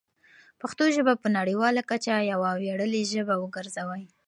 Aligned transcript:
پښتو 0.61 0.83
ژبه 0.95 1.13
په 1.23 1.27
نړیواله 1.37 1.81
کچه 1.89 2.13
یوه 2.33 2.49
ویاړلې 2.61 3.01
ژبه 3.13 3.35
وګرځوئ. 3.39 4.03